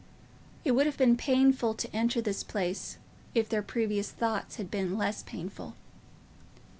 It 0.65 0.71
would 0.71 0.87
have 0.87 0.97
been 0.97 1.15
painful 1.15 1.75
to 1.75 1.95
enter 1.95 2.21
this 2.23 2.41
place 2.43 2.97
if 3.35 3.47
their 3.47 3.61
previous 3.61 4.09
thoughts 4.09 4.55
had 4.55 4.71
been 4.71 4.97
less 4.97 5.21
painful. 5.21 5.75